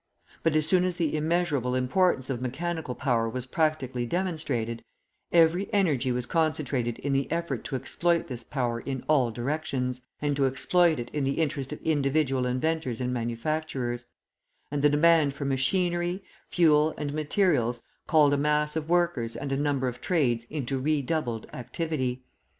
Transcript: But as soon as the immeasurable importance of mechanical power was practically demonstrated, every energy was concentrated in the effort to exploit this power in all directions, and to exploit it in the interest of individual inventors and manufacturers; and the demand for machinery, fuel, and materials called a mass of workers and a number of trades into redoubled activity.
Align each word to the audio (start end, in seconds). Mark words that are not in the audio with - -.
But 0.41 0.55
as 0.55 0.65
soon 0.65 0.83
as 0.83 0.95
the 0.95 1.15
immeasurable 1.15 1.75
importance 1.75 2.31
of 2.31 2.41
mechanical 2.41 2.95
power 2.95 3.29
was 3.29 3.45
practically 3.45 4.07
demonstrated, 4.07 4.83
every 5.31 5.71
energy 5.71 6.11
was 6.11 6.25
concentrated 6.25 6.97
in 6.97 7.13
the 7.13 7.31
effort 7.31 7.63
to 7.65 7.75
exploit 7.75 8.25
this 8.27 8.43
power 8.43 8.79
in 8.79 9.03
all 9.07 9.29
directions, 9.29 10.01
and 10.19 10.35
to 10.37 10.47
exploit 10.47 10.97
it 10.97 11.11
in 11.13 11.23
the 11.23 11.33
interest 11.39 11.71
of 11.71 11.79
individual 11.83 12.47
inventors 12.47 12.99
and 12.99 13.13
manufacturers; 13.13 14.07
and 14.71 14.81
the 14.81 14.89
demand 14.89 15.35
for 15.35 15.45
machinery, 15.45 16.23
fuel, 16.47 16.95
and 16.97 17.13
materials 17.13 17.83
called 18.07 18.33
a 18.33 18.37
mass 18.37 18.75
of 18.75 18.89
workers 18.89 19.35
and 19.35 19.51
a 19.51 19.55
number 19.55 19.87
of 19.87 20.01
trades 20.01 20.47
into 20.49 20.79
redoubled 20.79 21.45
activity. 21.53 22.23